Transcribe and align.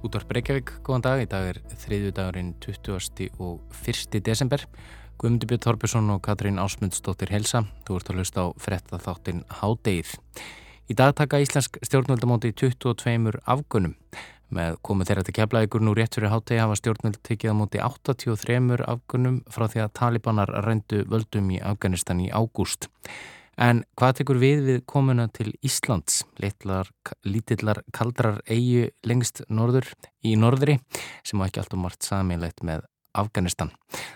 Útvarp 0.00 0.30
Reykjavík, 0.32 0.70
góðan 0.80 1.02
dag. 1.04 1.20
Í 1.20 1.26
dag 1.28 1.46
er 1.50 1.58
þriðju 1.82 2.10
dagurinn 2.16 2.54
20. 2.64 3.26
og 3.36 3.74
1. 3.84 4.14
desember. 4.24 4.62
Guðmundur 5.20 5.50
Björn 5.50 5.60
Þorbjörnsson 5.66 6.08
og 6.14 6.22
Katrín 6.24 6.56
Ásmundsdóttir 6.62 7.28
Helsa. 7.28 7.66
Þú 7.84 7.98
ert 7.98 8.08
að 8.08 8.20
hlusta 8.22 8.44
á 8.48 8.56
fretta 8.56 9.00
þáttinn 9.04 9.42
Hádegið. 9.58 10.14
Í 10.88 10.96
dag 10.96 11.12
taka 11.18 11.42
Íslensk 11.44 11.76
stjórnvöldamóti 11.84 12.54
22 12.56 13.42
afgunum. 13.44 13.92
Með 14.48 14.78
komið 14.88 15.10
þeirra 15.10 15.26
til 15.28 15.36
keflaðigur 15.36 15.84
nú 15.84 15.92
rétt 15.94 16.16
fyrir 16.16 16.32
hátegi 16.32 16.62
hafa 16.62 16.80
stjórnvöld 16.80 17.20
tekið 17.20 17.52
á 17.52 17.60
móti 17.60 17.84
83 17.84 18.80
afgunum 18.88 19.42
frá 19.52 19.68
því 19.68 19.84
að 19.84 19.92
talibanar 20.00 20.54
rændu 20.64 21.04
völdum 21.12 21.52
í 21.52 21.60
Afganistan 21.60 22.24
í 22.24 22.32
ágúst. 22.32 22.88
En 23.60 23.82
hvað 23.98 24.20
tekur 24.20 24.38
við 24.40 24.62
við 24.64 24.78
komuna 24.88 25.26
til 25.28 25.50
Íslands, 25.60 26.22
litlar, 26.40 26.88
lítillar 27.28 27.82
kaldrar 27.92 28.38
eigu 28.48 28.86
lengst 29.04 29.42
norður 29.52 29.90
í 30.24 30.32
norðri 30.40 30.78
sem 31.20 31.42
á 31.42 31.44
ekki 31.44 31.60
alltaf 31.60 31.82
margt 31.82 32.08
saminlegt 32.08 32.64
með 32.64 32.86
Afganistan. 33.20 33.72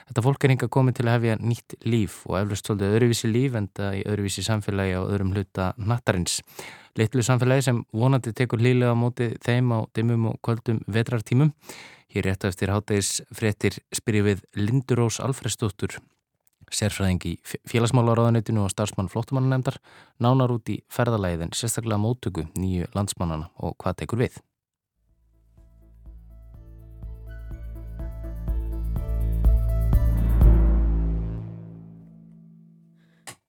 Þetta 0.08 0.24
fólk 0.24 0.46
er 0.46 0.54
hinga 0.54 0.68
komið 0.72 0.96
til 0.96 1.06
að 1.08 1.16
hefja 1.18 1.36
nýtt 1.42 1.76
líf 1.84 2.22
og 2.30 2.38
eflust 2.38 2.70
svolítið 2.70 2.96
öðruvísi 2.96 3.30
líf 3.34 3.58
en 3.58 3.68
það 3.76 3.98
í 3.98 4.02
öðruvísi 4.14 4.46
samfélagi 4.46 4.96
á 4.96 5.02
öðrum 5.02 5.34
hluta 5.34 5.68
nattarins. 5.76 6.38
Litlu 6.96 7.26
samfélagi 7.26 7.66
sem 7.68 7.82
vonandi 7.92 8.32
tekur 8.32 8.62
lílega 8.64 8.94
á 8.94 8.96
móti 8.96 9.32
þeim 9.44 9.74
á 9.76 9.78
dimmum 9.98 10.30
og 10.30 10.40
kvöldum 10.46 10.80
vetrartímum. 10.88 11.52
Hér 12.14 12.30
rétt 12.30 12.48
eftir 12.48 12.72
háttegis 12.72 13.18
frettir 13.34 13.82
spyrjum 13.92 14.30
við 14.30 14.44
Lindurós 14.56 15.20
Alfredsdóttur 15.20 15.98
sérfræðing 16.72 17.26
í 17.28 17.34
félagsmálaráðanitinu 17.68 18.64
og 18.64 18.72
starfsmann 18.72 19.10
flóttumannanemdar 19.12 19.80
nánar 20.22 20.54
út 20.54 20.70
í 20.72 20.80
ferðalæðin, 20.92 21.52
sérstaklega 21.56 22.00
móttöku 22.00 22.46
nýju 22.56 22.90
landsmannana 22.96 23.50
og 23.60 23.76
hvað 23.82 24.02
tekur 24.04 24.24
við. 24.24 24.40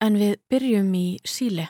En 0.06 0.20
við 0.20 0.36
byrjum 0.52 0.92
í 0.94 1.08
Síle. 1.26 1.70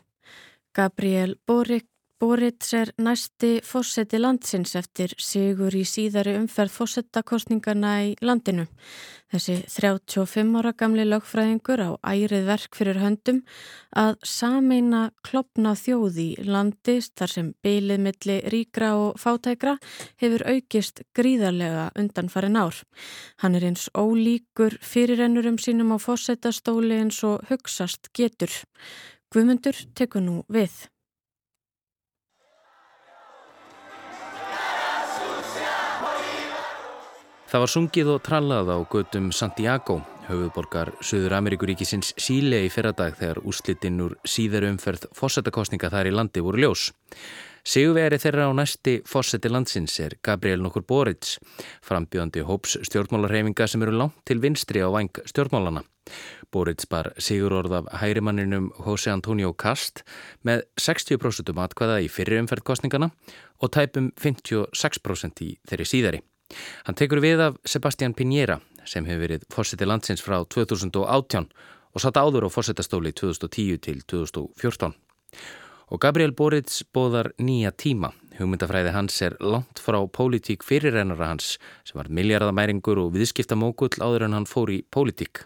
Gabriel 0.75 1.37
Boric 1.47 1.85
Boric 2.25 2.71
er 2.73 2.89
næsti 2.97 3.59
fósetti 3.61 4.17
landsins 4.17 4.71
eftir 4.79 5.11
sigur 5.21 5.75
í 5.77 5.83
síðari 5.85 6.31
umferð 6.39 6.71
fósettakostningarna 6.73 7.91
í 8.07 8.15
landinu. 8.25 8.63
Þessi 9.29 9.59
35 9.69 10.57
ára 10.57 10.71
gamli 10.73 11.05
lögfræðingur 11.05 11.83
á 11.85 11.89
ærið 12.01 12.47
verk 12.47 12.79
fyrir 12.79 12.97
höndum 13.03 13.43
að 13.93 14.17
sameina 14.25 15.03
klopna 15.27 15.75
þjóði 15.77 16.25
í 16.31 16.47
landist 16.49 17.13
þar 17.21 17.33
sem 17.35 17.53
beilið 17.61 18.01
milli 18.07 18.39
ríkra 18.55 18.95
og 19.03 19.21
fátækra 19.21 19.75
hefur 20.23 20.47
aukist 20.49 21.03
gríðarlega 21.13 21.91
undan 21.93 22.33
farin 22.33 22.57
ár. 22.57 22.81
Hann 23.45 23.59
er 23.59 23.69
eins 23.69 23.85
ólíkur 23.93 24.79
fyrirennurum 24.81 25.61
sínum 25.61 25.93
á 25.93 26.01
fósettastóli 26.01 27.03
eins 27.03 27.21
og 27.21 27.45
hugsast 27.53 28.09
getur. 28.17 28.49
Guðmundur 29.29 29.77
tekur 29.93 30.25
nú 30.25 30.41
við. 30.49 30.87
Það 37.45 37.61
var 37.61 37.69
sungið 37.69 38.07
og 38.09 38.21
trallað 38.25 38.69
á 38.73 38.77
gödum 38.89 39.27
Santiago, 39.29 39.99
höfuðborgar 40.25 40.95
Suður 41.05 41.35
Ameríkuríkisins 41.37 42.15
síle 42.17 42.63
í 42.65 42.71
fyrradag 42.73 43.19
þegar 43.19 43.43
úrslitinn 43.45 44.01
úr 44.01 44.15
síðar 44.25 44.65
umferð 44.71 45.05
fósettakostninga 45.13 45.91
þar 45.93 46.09
í 46.09 46.15
landi 46.15 46.41
voru 46.41 46.63
ljós. 46.63 46.89
Sigurveri 47.65 48.17
þeirra 48.21 48.49
á 48.49 48.51
næsti 48.57 48.99
fósetti 49.09 49.49
landsins 49.53 49.93
er 50.01 50.17
Gabriel 50.25 50.65
nokkur 50.65 50.87
Boric, 50.89 51.37
frambjöndi 51.85 52.41
hóps 52.45 52.79
stjórnmálarhefinga 52.89 53.69
sem 53.69 53.85
eru 53.85 53.93
langt 53.93 54.19
til 54.25 54.41
vinstri 54.41 54.81
á 54.81 54.89
vang 54.89 55.13
stjórnmálana. 55.29 55.85
Boric 56.53 56.85
bar 56.89 57.13
sigurorð 57.17 57.79
af 57.79 57.89
hærimanninum 58.01 58.71
José 58.85 59.13
Antonio 59.13 59.53
Cast 59.53 60.01
með 60.45 60.65
60% 60.81 61.53
atkvæða 61.53 62.01
í 62.05 62.09
fyrri 62.09 62.41
umferð 62.41 62.65
kostningana 62.69 63.13
og 63.61 63.73
tæpum 63.73 64.13
56% 64.17 65.45
í 65.45 65.57
þeirri 65.65 65.93
síðari. 65.93 66.25
Hann 66.85 66.97
tekur 66.97 67.21
við 67.23 67.41
af 67.41 67.59
Sebastián 67.65 68.13
Piñera 68.13 68.59
sem 68.85 69.05
hefur 69.07 69.25
verið 69.25 69.45
fórseti 69.53 69.87
landsins 69.87 70.21
frá 70.21 70.37
2018 70.45 71.47
og 71.95 72.03
satt 72.03 72.19
áður 72.19 72.47
á 72.47 72.49
fórsetastóli 72.53 73.13
2010 73.15 73.79
til 73.81 74.01
2014. 74.03 74.93
Og 75.93 76.01
Gabriel 76.01 76.33
Boric 76.33 76.81
bóðar 76.93 77.31
nýja 77.37 77.71
tíma. 77.71 78.11
Hugmyndafræði 78.35 78.91
hans 78.91 79.17
er 79.23 79.35
langt 79.39 79.79
frá 79.79 79.99
pólitík 80.09 80.65
fyrirrennara 80.65 81.29
hans 81.29 81.55
sem 81.85 81.99
var 81.99 82.09
miljardamæringur 82.09 82.99
og 83.03 83.13
viðskiptamókull 83.15 84.01
áður 84.01 84.27
en 84.27 84.37
hann 84.39 84.49
fór 84.49 84.73
í 84.73 84.81
pólitík. 84.91 85.45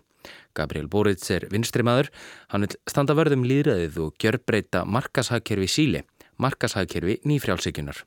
Gabriel 0.56 0.88
Boric 0.92 1.24
er 1.32 1.46
vinstrimaður, 1.52 2.10
hann 2.52 2.66
vil 2.66 2.76
standa 2.90 3.16
vörðum 3.16 3.46
líðræðið 3.48 4.00
og 4.04 4.16
gjörbreyta 4.20 4.86
markashagkerfi 4.88 5.70
síli, 5.70 6.04
markashagkerfi 6.42 7.22
nýfrjálsíkunar. 7.30 8.04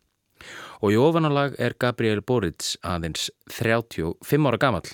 Og 0.83 0.95
í 0.95 0.99
ofanalag 0.99 1.55
er 1.63 1.77
Gabriel 1.79 2.23
Boric 2.27 2.75
aðeins 2.83 3.29
35 3.53 4.49
ára 4.51 4.61
gamal. 4.63 4.85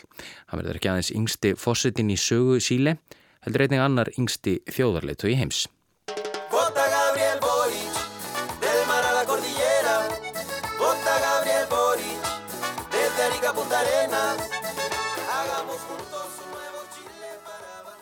Hann 0.50 0.60
verður 0.60 0.80
ekki 0.80 0.92
aðeins 0.92 1.14
yngsti 1.14 1.54
fósittin 1.56 2.12
í 2.12 2.18
sögu 2.20 2.60
síle, 2.60 2.98
heldur 3.46 3.66
einnig 3.66 3.84
annar 3.84 4.12
yngsti 4.18 4.60
þjóðarleitu 4.68 5.32
í 5.32 5.38
heims. 5.40 5.66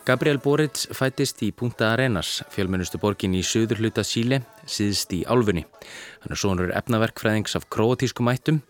Gabriel 0.07 0.37
Boric 0.39 0.85
fættist 0.95 1.41
í 1.43 1.49
Punta 1.51 1.89
Arenas, 1.91 2.37
fjölmennustu 2.53 2.95
borgin 3.01 3.33
í 3.35 3.41
söður 3.43 3.81
hluta 3.81 4.05
Síle, 4.07 4.37
síðst 4.63 5.11
í 5.11 5.17
álfunni. 5.27 5.65
Hann 6.23 6.31
er 6.31 6.39
svonur 6.39 6.71
efnaverkfræðings 6.79 7.57
af 7.59 7.65
kroatískum 7.75 8.29
ættum, 8.31 8.61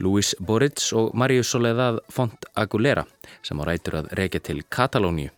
Luis 0.00 0.30
Boric 0.40 0.80
og 0.96 1.10
Marius 1.12 1.50
Soledad 1.52 2.00
Font 2.08 2.48
Aguilera, 2.56 3.04
sem 3.44 3.60
á 3.60 3.68
rætur 3.68 3.98
að 4.00 4.08
reykja 4.16 4.40
til 4.48 4.62
Katalóníu. 4.64 5.28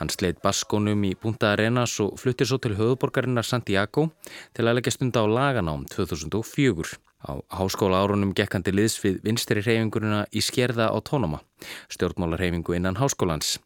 Hann 0.00 0.10
sleitt 0.10 0.42
baskónum 0.42 1.06
í 1.06 1.12
Punta 1.14 1.52
Arenas 1.52 1.94
og 2.02 2.18
fluttir 2.18 2.50
svo 2.50 2.58
til 2.58 2.74
höfuborgarinnar 2.74 3.46
Santiago 3.46 4.08
til 4.50 4.66
að 4.66 4.80
leggja 4.80 4.96
stund 4.96 5.14
á 5.14 5.22
laganám 5.30 5.86
2004. 5.94 6.98
Á 7.22 7.38
háskóla 7.54 8.02
árunum 8.02 8.34
gekkandi 8.34 8.74
liðs 8.74 8.98
við 9.04 9.22
vinstri 9.22 9.62
reyfingurina 9.62 10.24
í 10.34 10.42
skerða 10.42 10.90
á 10.90 10.98
tónuma, 11.06 11.44
stjórnmálarreyfingu 11.86 12.74
innan 12.74 12.98
háskólans. 12.98 13.60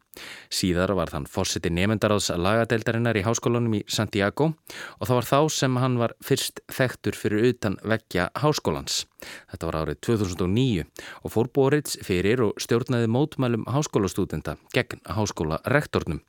Síðar 0.53 0.93
var 0.97 1.11
þann 1.11 1.25
fórseti 1.29 1.71
nefndaráðs 1.73 2.29
lagadeildarinnar 2.37 3.17
í 3.17 3.23
háskólanum 3.25 3.77
í 3.79 3.81
Santiago 3.89 4.51
og 4.99 5.07
það 5.07 5.17
var 5.17 5.29
þá 5.29 5.39
sem 5.55 5.79
hann 5.81 5.97
var 6.01 6.13
fyrst 6.23 6.61
þektur 6.71 7.17
fyrir 7.17 7.47
utan 7.49 7.79
vekkja 7.81 8.29
háskólans. 8.43 9.03
Þetta 9.51 9.69
var 9.69 9.79
árið 9.81 10.01
2009 10.09 10.85
og 11.23 11.33
fór 11.33 11.49
Bóriðs 11.55 11.97
fyrir 12.05 12.45
og 12.47 12.61
stjórnaði 12.61 13.09
mótmælum 13.11 13.65
háskólastúdenda 13.73 14.57
gegn 14.75 15.01
háskólarektornum, 15.17 16.21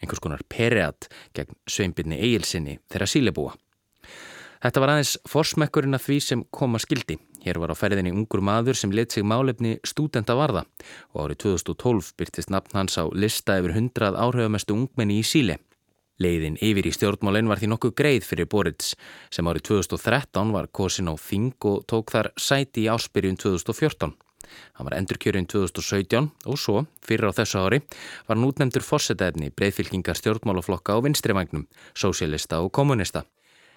einhvers 0.00 0.22
konar 0.24 0.44
periat 0.48 1.10
gegn 1.36 1.58
sveimbyrni 1.68 2.20
eigilsinni 2.20 2.80
þeirra 2.88 3.10
sílebúa. 3.10 3.56
Þetta 4.62 4.82
var 4.82 4.92
aðeins 4.94 5.16
forsmekkurinn 5.28 5.96
af 5.98 6.06
því 6.06 6.18
sem 6.24 6.44
koma 6.50 6.80
skildi. 6.82 7.18
Hér 7.46 7.60
var 7.62 7.70
á 7.70 7.76
ferðinni 7.78 8.10
ungur 8.14 8.42
maður 8.42 8.78
sem 8.78 8.90
let 8.90 9.14
sig 9.14 9.24
málefni 9.24 9.76
stúdenta 9.86 10.34
varða 10.34 10.64
og 11.14 11.26
árið 11.26 11.42
2012 11.44 12.12
byrtist 12.18 12.50
nafn 12.50 12.80
hans 12.80 12.98
á 12.98 13.04
lista 13.14 13.60
yfir 13.60 13.76
hundrað 13.76 14.18
áhrifamestu 14.18 14.74
ungmenni 14.74 15.20
í 15.20 15.26
síli. 15.26 15.58
Leiðin 16.18 16.56
yfir 16.64 16.88
í 16.88 16.94
stjórnmálinn 16.96 17.48
var 17.50 17.60
því 17.60 17.68
nokkuð 17.74 17.92
greið 18.00 18.24
fyrir 18.24 18.48
Boric 18.48 18.94
sem 19.30 19.46
árið 19.46 19.66
2013 19.68 20.54
var 20.54 20.70
kosin 20.72 21.12
á 21.12 21.14
Þing 21.20 21.68
og 21.68 21.84
tók 21.84 22.14
þar 22.14 22.32
sæti 22.40 22.86
í 22.86 22.88
áspyrjun 22.88 23.36
2014. 23.36 24.16
Hann 24.78 24.88
var 24.88 24.96
endurkjörinn 24.96 25.48
2017 25.50 26.30
og 26.48 26.58
svo, 26.60 26.86
fyrir 27.04 27.28
á 27.28 27.36
þessu 27.36 27.60
ári, 27.66 27.82
var 28.26 28.38
hann 28.38 28.48
útnemdur 28.48 28.86
fórsetæfni 28.86 29.52
breyðfylkingar 29.52 30.16
stjórnmálaflokka 30.16 30.96
á 30.96 31.04
vinstrivagnum, 31.04 31.66
sósélista 31.92 32.62
og 32.64 32.72
kommunista. 32.72 33.26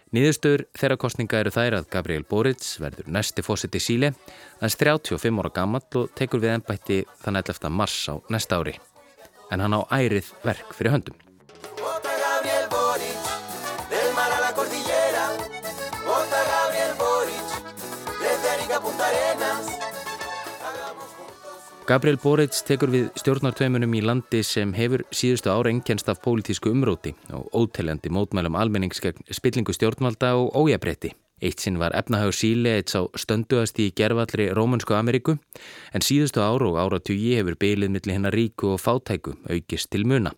Nýðustur 0.09 0.63
þeirra 0.73 0.95
kostninga 0.97 1.37
eru 1.43 1.51
þær 1.53 1.75
að 1.77 1.89
Gabriel 1.93 2.23
Boric 2.25 2.65
verður 2.81 3.11
næsti 3.13 3.43
fósitt 3.45 3.75
í 3.77 3.81
Síle, 3.83 4.09
hans 4.57 4.77
35 4.81 5.37
ára 5.43 5.51
gammal 5.53 5.83
og 6.01 6.09
tekur 6.17 6.41
við 6.41 6.55
ennbætti 6.55 7.03
þann 7.21 7.37
11. 7.43 7.69
mars 7.69 7.99
á 8.09 8.17
næsta 8.33 8.57
ári. 8.57 8.79
En 9.53 9.61
hann 9.61 9.77
á 9.77 9.85
ærið 9.93 10.33
verk 10.41 10.73
fyrir 10.73 10.97
höndum. 10.97 11.17
Gabriel 21.89 22.19
Boric 22.21 22.53
tekur 22.67 22.91
við 22.93 23.07
stjórnartöimunum 23.17 23.95
í 23.97 24.03
landi 24.05 24.43
sem 24.45 24.75
hefur 24.77 25.01
síðustu 25.09 25.49
ára 25.49 25.71
engjænst 25.71 26.11
af 26.11 26.19
pólitísku 26.21 26.69
umróti 26.69 27.15
og 27.33 27.47
óteljandi 27.57 28.11
mótmælum 28.13 28.59
almennings 28.61 29.01
gegn 29.01 29.25
spillingu 29.33 29.73
stjórnvalda 29.73 30.35
og 30.37 30.53
ójabretti. 30.53 31.09
Eitt 31.41 31.63
sinn 31.63 31.79
var 31.81 31.95
efnahagur 31.97 32.35
síli 32.37 32.75
eitt 32.75 32.93
sá 32.93 33.07
stönduast 33.17 33.81
í 33.81 33.87
gerfallri 33.97 34.51
Rómansku 34.53 34.93
Ameríku 34.93 35.39
en 35.89 36.05
síðustu 36.05 36.43
áru 36.45 36.75
og 36.75 36.77
áratugi 36.83 37.31
hefur 37.39 37.57
bylið 37.57 37.95
millir 37.95 38.19
hennar 38.19 38.37
ríku 38.37 38.75
og 38.75 38.83
fátæku 38.83 39.33
aukist 39.49 39.89
til 39.89 40.05
muna. 40.05 40.35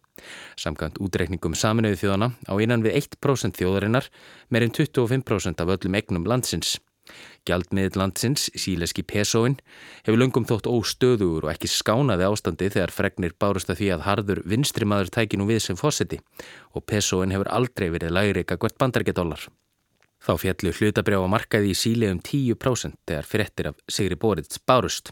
Samkvæmt 0.55 1.01
útreikningum 1.03 1.57
saminuðu 1.59 1.99
þjóðana 2.05 2.31
á 2.47 2.53
innan 2.63 2.87
við 2.87 2.95
1% 3.01 3.59
þjóðarinnar 3.59 4.07
meirinn 4.47 4.71
25% 4.71 5.59
af 5.59 5.75
öllum 5.75 5.99
egnum 5.99 6.31
landsins. 6.31 6.77
Gjaldmiðl 7.49 7.97
landsins, 7.97 8.49
síleski 8.53 9.03
pesóin, 9.07 9.55
hefur 10.05 10.19
lungum 10.21 10.45
þótt 10.49 10.69
óstöður 10.69 11.47
og 11.47 11.53
ekki 11.53 11.71
skánaði 11.71 12.27
ástandi 12.27 12.69
þegar 12.73 12.93
fregnir 12.93 13.33
bárust 13.39 13.71
að 13.73 13.81
því 13.81 13.89
að 13.95 14.05
harður 14.09 14.43
vinstri 14.45 14.85
maður 14.85 15.09
tæki 15.15 15.39
nú 15.39 15.47
við 15.49 15.63
sem 15.65 15.79
fósetti 15.79 16.21
og 16.77 16.85
pesóin 16.85 17.33
hefur 17.33 17.49
aldrei 17.49 17.89
verið 17.89 18.13
læri 18.13 18.43
eitthvað 18.43 18.65
hvert 18.65 18.79
bandargedólar. 18.83 19.47
Þá 20.21 20.33
fjallu 20.37 20.75
hlutabrjá 20.77 21.17
að 21.17 21.31
markaði 21.33 21.71
í 21.73 21.77
síli 21.77 22.11
um 22.13 22.19
10% 22.21 22.99
þegar 23.09 23.25
frettir 23.25 23.71
af 23.71 23.81
Sigri 23.89 24.17
Bóriðs 24.21 24.61
bárust. 24.69 25.09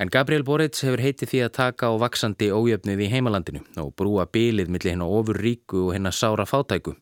En 0.00 0.08
Gabriel 0.08 0.46
Bóriðs 0.48 0.80
hefur 0.86 1.02
heitið 1.04 1.28
því 1.28 1.40
að 1.44 1.56
taka 1.58 1.90
á 1.92 2.00
vaksandi 2.00 2.48
ójöfnið 2.48 3.02
í 3.04 3.10
heimalandinu 3.12 3.60
og 3.82 3.92
brúa 4.00 4.24
bylið 4.24 4.72
millir 4.72 4.94
henn 4.94 5.04
á 5.04 5.08
ofur 5.08 5.36
ríku 5.36 5.90
og 5.90 5.92
henn 5.92 6.08
að 6.08 6.16
sára 6.16 6.48
fátæku. 6.48 6.94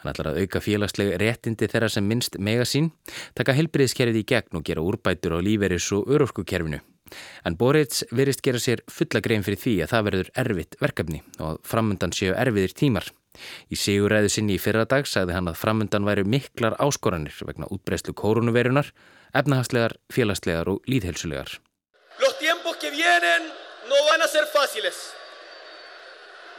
Hann 0.00 0.12
ætlar 0.12 0.32
að 0.32 0.42
auka 0.42 0.62
félagsleg 0.62 1.14
réttindi 1.22 1.68
þeirra 1.70 1.90
sem 1.92 2.06
minnst 2.08 2.38
megasín, 2.38 2.90
taka 3.38 3.54
helbriðskerfið 3.56 4.22
í 4.22 4.26
gegn 4.34 4.58
og 4.58 4.66
gera 4.66 4.84
úrbætur 4.84 5.38
á 5.38 5.44
líferis 5.44 5.90
og 5.96 6.10
örorkukerfinu. 6.10 6.82
En 7.44 7.56
Bóriðs 7.60 8.04
verist 8.14 8.42
gera 8.44 8.60
sér 8.62 8.82
fulla 8.90 9.20
grein 9.24 9.44
fyrir 9.46 9.60
því 9.60 9.74
að 9.84 9.92
það 9.92 10.06
verður 10.08 10.30
erfitt 10.44 10.78
verkefni 10.80 11.20
og 11.44 11.60
framundan 11.66 12.14
séu 12.16 12.32
erfiðir 12.32 12.74
tímar. 12.78 13.10
Í 13.72 13.78
siguræðu 13.80 14.30
sinni 14.32 14.56
í 14.56 14.60
fyrradag 14.60 15.08
sagði 15.08 15.36
hann 15.36 15.48
að 15.48 15.60
framundan 15.60 16.08
væri 16.08 16.24
miklar 16.28 16.76
áskoranir 16.82 17.36
vegna 17.48 17.68
útbreyslu 17.72 18.14
koronavirunar, 18.16 18.92
efnahagslegar, 19.32 19.96
félagslegar 20.12 20.68
og 20.72 20.84
líðhelsulegar. 20.88 21.56
Los 22.20 22.36
tiempos 22.38 22.76
que 22.76 22.92
vienen 22.92 23.48
no 23.88 24.04
van 24.10 24.22
a 24.22 24.28
ser 24.28 24.44
fáciles. 24.52 25.21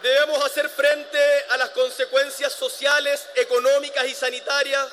Debemos 0.04 0.44
hacer 0.46 0.68
frente 0.68 1.18
a 1.50 1.58
las 1.58 1.70
consecuencias 1.70 2.52
sociales, 2.52 3.26
económicas 3.36 4.06
y 4.06 4.14
sanitarias 4.14 4.86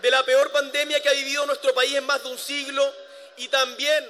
de 0.00 0.10
la 0.10 0.22
peor 0.22 0.52
pandemia 0.52 1.00
que 1.00 1.08
ha 1.08 1.12
vivido 1.12 1.44
nuestro 1.44 1.74
país 1.74 1.94
en 1.96 2.06
más 2.06 2.22
de 2.22 2.30
un 2.30 2.38
siglo 2.38 2.82
y 3.36 3.48
también 3.48 4.04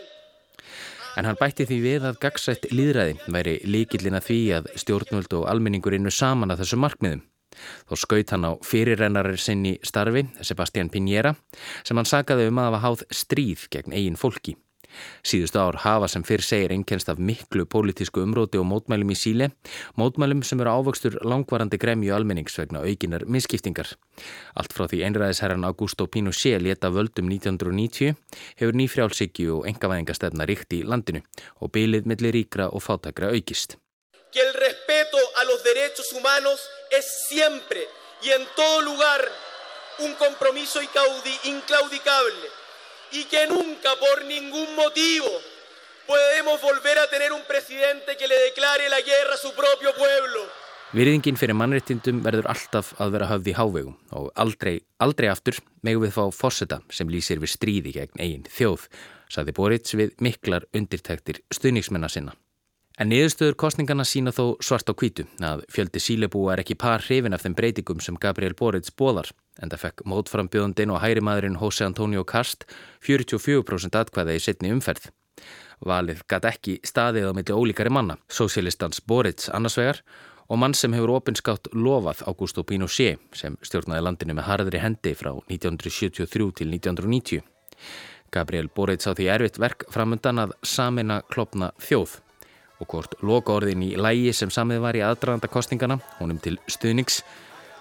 En 1.17 1.29
hann 1.29 1.39
bætti 1.39 1.63
því 1.69 1.77
við 1.79 2.07
að 2.09 2.17
gagsætt 2.25 2.65
líðræði 2.75 3.15
væri 3.31 3.53
líkillina 3.71 4.19
því 4.19 4.39
að 4.57 4.73
stjórnvöld 4.83 5.37
og 5.39 5.47
almenningur 5.47 5.95
innu 5.95 6.11
saman 6.11 6.51
að 6.51 6.65
þessu 6.65 6.79
markmiðum. 6.83 7.23
Þó 7.87 7.95
skaut 8.03 8.35
hann 8.35 8.49
á 8.51 8.53
fyrirrennarir 8.67 9.39
sinni 9.39 9.77
starfi, 9.87 10.27
Sebastián 10.43 10.91
Piñera, 10.91 11.37
sem 11.87 11.97
hann 11.97 12.11
sagaði 12.11 12.51
um 12.51 12.59
að 12.59 12.71
hafa 12.73 12.83
háð 12.89 13.07
stríð 13.15 13.69
gegn 13.71 13.95
eigin 13.95 14.19
fólki. 14.19 14.57
Síðustu 15.25 15.61
ár 15.61 15.79
hafa 15.85 16.09
sem 16.09 16.25
fyrr 16.27 16.45
segir 16.45 16.75
einnkenst 16.75 17.09
af 17.09 17.19
miklu 17.19 17.67
pólitísku 17.67 18.23
umróti 18.25 18.61
og 18.61 18.67
mótmælum 18.71 19.13
í 19.15 19.17
síle, 19.19 19.51
mótmælum 20.01 20.43
sem 20.43 20.61
eru 20.61 20.75
ávöxtur 20.75 21.19
langvarandi 21.25 21.79
gremju 21.81 22.15
almennings 22.15 22.59
vegna 22.59 22.83
aukinar 22.85 23.27
misskiptingar. 23.27 23.95
Allt 24.55 24.75
frá 24.77 24.89
því 24.89 25.05
einræðisherran 25.09 25.65
Augusto 25.69 26.07
Pinochet 26.07 26.63
leta 26.63 26.91
völdum 26.91 27.31
1990 27.33 28.15
hefur 28.61 28.79
nýfrjálsíkju 28.81 29.61
og 29.61 29.71
engavæðingastefna 29.73 30.47
ríkt 30.51 30.77
í 30.77 30.85
landinu 30.85 31.25
og 31.61 31.73
bylið 31.75 32.07
millir 32.11 32.37
ríkra 32.37 32.69
og 32.71 32.85
fátakra 32.85 33.33
aukist. 33.35 33.79
El 34.35 34.51
respeto 34.55 35.19
a 35.39 35.45
los 35.45 35.63
derechos 35.63 36.13
humanos 36.13 36.59
es 36.91 37.07
siempre 37.29 37.87
y 38.23 38.31
en 38.31 38.43
todo 38.57 38.81
lugar 38.83 39.23
un 40.01 40.15
compromiso 40.15 40.81
inclaudicable. 41.45 42.64
Y 43.15 43.25
que 43.25 43.47
nunca 43.47 43.91
por 44.01 44.25
ningún 44.25 44.75
motivo 44.75 45.31
podemos 46.07 46.61
volver 46.61 46.99
a 46.99 47.09
tener 47.09 47.33
un 47.33 47.43
presidente 47.47 48.17
que 48.19 48.27
le 48.29 48.35
declare 48.51 48.89
la 48.89 49.01
guerra 49.01 49.35
a 49.35 49.37
su 49.37 49.55
propio 49.55 49.95
pueblo. 49.95 50.43
Virðingin 50.95 51.39
fyrir 51.39 51.57
mannrettindum 51.59 52.21
verður 52.23 52.47
alltaf 52.53 52.93
að 53.03 53.15
vera 53.17 53.29
höfð 53.31 53.49
í 53.51 53.55
hávegum 53.59 53.95
og 54.15 54.29
aldrei, 54.39 54.77
aldrei 55.03 55.31
aftur 55.31 55.59
megum 55.83 56.05
við 56.05 56.15
fá 56.15 56.25
fórseta 56.31 56.81
sem 56.91 57.11
lýsir 57.11 57.41
við 57.43 57.55
stríði 57.55 57.95
gegn 57.97 58.21
eigin 58.21 58.47
þjóð, 58.47 58.87
saði 59.27 59.55
Boric 59.57 59.91
við 59.99 60.15
miklar 60.23 60.69
undirtæktir 60.75 61.41
stuðningsmennar 61.55 62.15
sinna. 62.15 62.37
En 62.95 63.11
niðurstöður 63.11 63.57
kostningarna 63.59 64.07
sína 64.07 64.31
þó 64.31 64.55
svart 64.63 64.87
á 64.87 64.95
kvítu 64.95 65.27
að 65.43 65.65
fjöldi 65.75 66.03
sílebúa 66.03 66.55
er 66.55 66.63
ekki 66.63 66.79
par 66.79 67.03
hrifin 67.03 67.35
af 67.35 67.43
þeim 67.43 67.57
breytingum 67.59 68.03
sem 68.05 68.19
Gabriel 68.23 68.55
Boric 68.55 68.93
bóðar 68.95 69.33
en 69.63 69.71
það 69.71 69.83
fekk 69.85 70.05
mótframbjöðundin 70.11 70.93
og 70.95 71.03
hærimaðurinn 71.03 71.59
Jose 71.61 71.87
Antonio 71.87 72.25
Cast 72.25 72.67
44% 73.07 73.99
atkvæða 74.01 74.37
í 74.37 74.43
setni 74.43 74.73
umferð. 74.75 75.11
Valið 75.85 76.23
gæti 76.31 76.51
ekki 76.51 76.77
staðið 76.87 77.31
á 77.31 77.33
milli 77.37 77.57
ólíkari 77.57 77.93
manna, 77.93 78.17
sósélistans 78.31 79.03
Boric 79.07 79.49
annarsvegar 79.53 80.01
og 80.49 80.61
mann 80.61 80.75
sem 80.77 80.93
hefur 80.93 81.15
opinskátt 81.17 81.71
lofað 81.73 82.25
Augusto 82.29 82.65
Pinochet 82.65 83.21
sem 83.37 83.57
stjórnaði 83.65 84.05
landinu 84.05 84.37
með 84.39 84.49
harðri 84.51 84.83
hendi 84.83 85.15
frá 85.17 85.33
1973 85.49 86.51
til 86.61 86.75
1990. 86.75 87.45
Gabriel 88.35 88.69
Boric 88.75 89.07
á 89.07 89.15
því 89.15 89.31
erfitt 89.31 89.61
verk 89.63 89.87
framundan 89.95 90.43
að 90.43 90.55
samina 90.67 91.23
klopna 91.31 91.71
þjóð 91.79 92.19
og 92.83 92.91
hvort 92.91 93.15
loka 93.23 93.55
orðin 93.55 93.85
í 93.87 93.95
lægi 93.97 94.33
sem 94.35 94.51
samið 94.51 94.83
var 94.83 94.99
í 94.99 95.03
aðdraðanda 95.07 95.49
kostingana, 95.49 96.01
honum 96.19 96.41
til 96.43 96.57
stuðnings, 96.67 97.23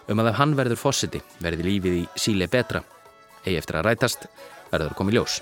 um 0.09 0.21
að 0.23 0.31
ef 0.33 0.39
hann 0.39 0.55
verður 0.57 0.79
fósiti 0.79 1.21
verði 1.43 1.67
lífið 1.67 1.99
í 2.01 2.05
síle 2.19 2.47
betra. 2.51 2.83
Egi 3.43 3.59
eftir 3.59 3.79
að 3.79 3.89
rætast 3.89 4.27
verður 4.71 4.95
komið 4.97 5.19
ljós. 5.19 5.41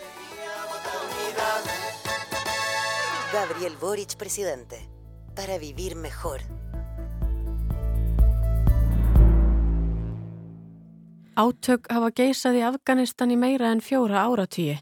Gabriel 3.31 3.77
Boric, 3.79 4.17
presidente, 4.19 4.81
para 5.35 5.57
vivir 5.57 5.95
mejor. 5.95 6.43
Átök 11.39 11.87
hafa 11.87 12.09
geisað 12.11 12.57
í 12.59 12.65
Afganistan 12.67 13.31
í 13.31 13.37
meira 13.39 13.71
en 13.71 13.79
fjóra 13.81 14.25
áratýi 14.27 14.75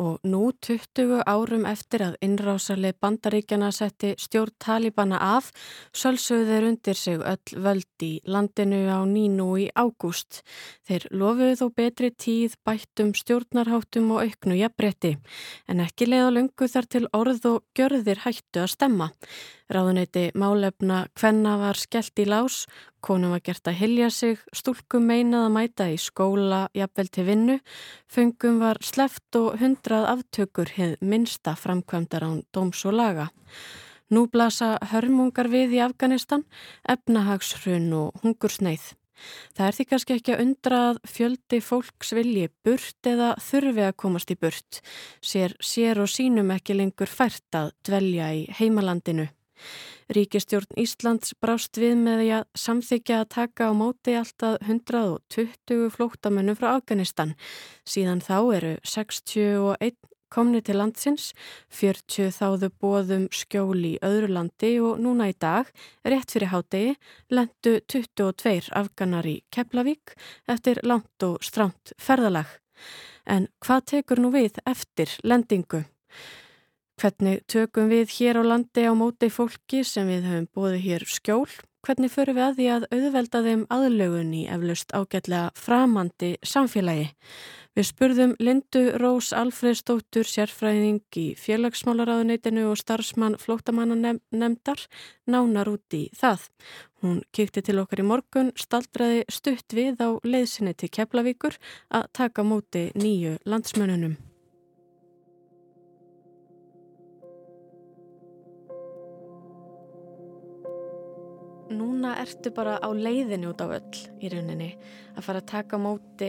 og 0.00 0.18
nú 0.26 0.50
20 0.64 1.22
árum 1.26 1.66
eftir 1.70 2.02
að 2.02 2.16
innrásarlið 2.24 2.96
bandaríkjana 3.02 3.70
setti 3.74 4.14
stjórn 4.18 4.54
Talibana 4.58 5.20
af 5.22 5.50
sölsuðu 5.94 6.48
þeir 6.50 6.68
undir 6.70 6.98
sig 6.98 7.18
öll 7.20 7.62
völd 7.66 8.06
í 8.06 8.12
landinu 8.26 8.82
á 8.90 9.00
nínu 9.06 9.48
í 9.62 9.66
ágúst. 9.74 10.42
Þeir 10.86 11.08
lofuðu 11.10 11.58
þó 11.62 11.66
betri 11.78 12.10
tíð 12.10 12.56
bættum 12.66 13.14
stjórnarháttum 13.14 14.10
og 14.16 14.24
auknu 14.26 14.58
jafnbretti 14.58 15.16
en 15.68 15.84
ekki 15.84 16.10
leiða 16.10 16.32
lungu 16.34 16.70
þar 16.70 16.90
til 16.90 17.06
orð 17.12 17.50
og 17.52 17.62
gjörðir 17.78 18.24
hættu 18.26 18.64
að 18.64 18.74
stemma. 18.74 19.12
Ráðuneyti 19.72 20.26
málefna 20.36 21.06
hvenna 21.16 21.54
var 21.56 21.78
skellt 21.80 22.20
í 22.20 22.26
lás, 22.28 22.66
konum 23.00 23.32
var 23.32 23.40
gert 23.40 23.64
að 23.70 23.78
hilja 23.78 24.10
sig, 24.12 24.40
stúlkum 24.52 25.06
meinað 25.08 25.46
að 25.46 25.54
mæta 25.54 25.86
í 25.88 25.94
skóla, 25.96 26.66
jafnvel 26.76 27.08
til 27.08 27.24
vinnu, 27.24 27.56
fengum 28.04 28.58
var 28.60 28.76
sleft 28.84 29.38
og 29.40 29.56
hundrað 29.62 30.10
aftökur 30.10 30.74
hefð 30.76 31.00
minsta 31.00 31.54
framkvæmdar 31.56 32.26
án 32.28 32.42
dóms 32.52 32.84
og 32.84 32.92
laga. 32.98 33.30
Nú 34.12 34.26
blasa 34.28 34.74
hörmungar 34.90 35.48
við 35.48 35.78
í 35.78 35.80
Afganistan, 35.80 36.44
efnahagshrun 36.84 37.88
og 37.96 38.20
hungursneið. 38.20 38.90
Það 39.56 39.66
er 39.66 39.76
því 39.78 39.86
kannski 39.88 40.16
ekki 40.18 40.34
að 40.34 40.42
undra 40.44 40.80
að 40.90 40.98
fjöldi 41.08 41.60
fólks 41.64 42.12
vilji 42.12 42.50
burt 42.66 43.08
eða 43.08 43.30
þurfi 43.40 43.86
að 43.86 43.96
komast 44.02 44.34
í 44.34 44.36
burt, 44.36 44.82
sér, 45.24 45.56
sér 45.62 46.02
og 46.04 46.12
sínum 46.12 46.52
ekki 46.52 46.76
lengur 46.76 47.08
fært 47.08 47.56
að 47.56 47.72
dvelja 47.86 48.28
í 48.36 48.44
heimalandinu. 48.58 49.30
Ríkistjórn 50.14 50.80
Íslands 50.80 51.34
brást 51.40 51.78
við 51.80 51.94
með 52.04 52.22
því 52.22 52.30
að 52.38 52.48
samþykja 52.64 53.20
að 53.20 53.30
taka 53.34 53.68
á 53.68 53.72
móti 53.72 54.16
alltaf 54.18 54.58
120 54.62 55.92
flóttamönnum 55.94 56.58
frá 56.58 56.74
Afganistan. 56.74 57.36
Síðan 57.88 58.20
þá 58.24 58.36
eru 58.58 58.74
61 58.84 59.96
komni 60.34 60.60
til 60.64 60.78
landsins, 60.80 61.30
40 61.74 62.32
þáðu 62.34 62.70
bóðum 62.82 63.28
skjóli 63.34 63.94
í 63.94 64.02
öðru 64.04 64.32
landi 64.34 64.72
og 64.82 64.98
núna 65.02 65.30
í 65.30 65.36
dag, 65.38 65.70
rétt 66.02 66.34
fyrir 66.34 66.50
hádegi, 66.50 66.94
lendu 67.30 67.76
22 67.92 68.72
afganar 68.74 69.28
í 69.30 69.36
Keflavík 69.54 70.16
eftir 70.50 70.82
langt 70.82 71.26
og 71.26 71.38
stramt 71.46 71.94
ferðalag. 72.02 72.50
En 73.24 73.48
hvað 73.64 73.86
tekur 73.94 74.20
nú 74.20 74.32
við 74.34 74.58
eftir 74.68 75.12
lendingu? 75.24 75.84
Hvernig 77.00 77.42
tökum 77.50 77.88
við 77.90 78.12
hér 78.14 78.38
á 78.38 78.42
landi 78.46 78.84
á 78.86 78.94
móti 78.94 79.26
fólki 79.26 79.82
sem 79.82 80.06
við 80.06 80.28
höfum 80.30 80.50
bóðið 80.54 80.84
hér 80.84 81.04
skjól? 81.10 81.50
Hvernig 81.84 82.12
förum 82.14 82.38
við 82.38 82.44
að 82.44 82.54
því 82.56 82.66
að 82.72 82.84
auðvelda 82.94 83.40
þeim 83.44 83.64
aðlögun 83.74 84.30
í 84.32 84.44
eflaust 84.48 84.94
ágætlega 84.94 85.50
framandi 85.58 86.30
samfélagi? 86.46 87.10
Við 87.74 87.88
spurðum 87.88 88.32
Lindu 88.38 88.82
Rós 89.02 89.32
Alfredsdóttur, 89.34 90.28
sérfræðing 90.30 91.18
í 91.18 91.24
félagsmálaráðuneytinu 91.42 92.68
og 92.70 92.78
starfsmann 92.78 93.34
flótamannanemndar 93.42 94.84
nánar 95.26 95.72
út 95.72 95.96
í 95.98 96.04
það. 96.14 96.46
Hún 97.02 97.24
kykti 97.34 97.64
til 97.66 97.80
okkar 97.82 98.04
í 98.04 98.06
morgun, 98.06 98.52
staldraði 98.54 99.24
stutt 99.26 99.74
við 99.74 99.98
á 99.98 100.14
leiðsinni 100.22 100.76
til 100.78 100.92
Keflavíkur 100.94 101.58
að 101.90 102.06
taka 102.14 102.46
móti 102.46 102.92
nýju 102.94 103.40
landsmönunum. 103.42 104.14
Núna 111.72 112.18
ertu 112.20 112.50
bara 112.52 112.76
á 112.76 112.88
leiðinu 112.92 113.54
út 113.54 113.62
á 113.64 113.66
öll 113.72 114.00
í 114.20 114.28
rauninni 114.28 114.74
að 115.16 115.24
fara 115.24 115.40
að 115.40 115.48
taka 115.48 115.78
móti 115.80 116.28